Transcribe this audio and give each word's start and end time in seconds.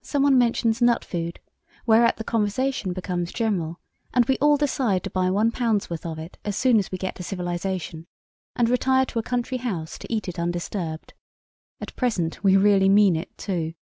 Some 0.00 0.24
one 0.24 0.36
mentions 0.36 0.82
nut 0.82 1.04
food, 1.04 1.38
whereat 1.86 2.16
the 2.16 2.24
conversation 2.24 2.92
becomes 2.92 3.32
general, 3.32 3.78
and 4.12 4.24
we 4.24 4.36
all 4.38 4.56
decide 4.56 5.04
to 5.04 5.10
buy 5.10 5.30
one 5.30 5.52
pound's 5.52 5.88
worth 5.88 6.04
of 6.04 6.18
it 6.18 6.36
as 6.44 6.56
soon 6.56 6.80
as 6.80 6.90
we 6.90 6.98
get 6.98 7.14
to 7.14 7.22
civilization, 7.22 8.08
and 8.56 8.68
retire 8.68 9.06
to 9.06 9.20
a 9.20 9.22
country 9.22 9.58
house 9.58 9.98
to 9.98 10.12
eat 10.12 10.26
it 10.26 10.36
undisturbed. 10.36 11.14
At 11.80 11.94
present 11.94 12.42
we 12.42 12.56
really 12.56 12.88
mean 12.88 13.14
it, 13.14 13.38
too!" 13.38 13.74